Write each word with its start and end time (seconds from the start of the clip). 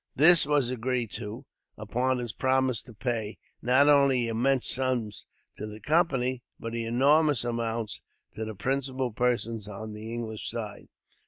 This 0.15 0.47
was 0.47 0.71
agreed 0.71 1.11
to, 1.17 1.45
upon 1.77 2.17
his 2.17 2.33
promise 2.33 2.81
to 2.85 2.93
pay, 2.95 3.37
not 3.61 3.87
only 3.87 4.27
immense 4.27 4.67
sums 4.67 5.27
to 5.59 5.67
the 5.67 5.79
Company, 5.79 6.41
but 6.59 6.73
enormous 6.73 7.43
amounts 7.43 8.01
to 8.33 8.43
the 8.43 8.55
principal 8.55 9.11
persons 9.11 9.67
on 9.67 9.93
the 9.93 10.11
English 10.11 10.49
side. 10.49 10.87